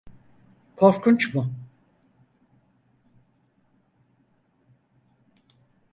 [0.75, 1.53] Korkunç mu?